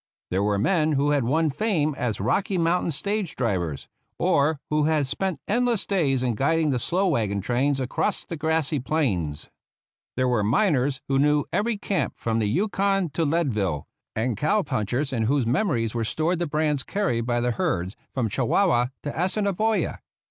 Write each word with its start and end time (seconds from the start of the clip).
There 0.31 0.41
were 0.41 0.57
men 0.57 0.93
who 0.93 1.11
had 1.11 1.25
won 1.25 1.51
fame 1.51 1.93
as 1.95 2.19
Rocky 2.19 2.57
Mountain 2.57 2.89
stage 2.89 3.35
drivers, 3.35 3.87
or 4.17 4.59
who 4.71 4.85
had 4.85 5.05
spent 5.05 5.39
endless 5.47 5.85
days 5.85 6.23
in 6.23 6.33
guiding 6.33 6.71
the 6.71 6.79
slow 6.79 7.07
wagon 7.09 7.39
trains 7.39 7.79
across 7.79 8.23
the 8.25 8.35
grassy 8.35 8.79
plains. 8.79 9.51
There 10.15 10.27
were 10.27 10.43
min 10.43 10.75
ers 10.75 11.01
who 11.07 11.19
knew 11.19 11.43
every 11.53 11.77
camp 11.77 12.15
from 12.17 12.39
the 12.39 12.47
Yukon 12.49 13.09
to 13.11 13.23
Leadville, 13.23 13.85
and 14.15 14.35
cow 14.35 14.63
punchers 14.63 15.13
in 15.13 15.25
whose 15.25 15.45
memories 15.45 15.93
were 15.93 16.03
stored 16.03 16.39
the 16.39 16.47
brands 16.47 16.81
carried 16.81 17.27
by 17.27 17.39
the 17.39 17.51
herds 17.51 17.95
from 18.11 18.27
Chihuahua 18.27 18.87
to 19.03 19.13
Assiniboia. 19.15 19.99